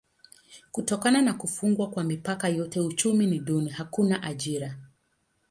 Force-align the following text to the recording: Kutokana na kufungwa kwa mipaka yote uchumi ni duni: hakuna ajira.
Kutokana 0.71 1.21
na 1.21 1.33
kufungwa 1.33 1.89
kwa 1.89 2.03
mipaka 2.03 2.47
yote 2.49 2.79
uchumi 2.79 3.27
ni 3.27 3.39
duni: 3.39 3.69
hakuna 3.69 4.23
ajira. 4.23 4.77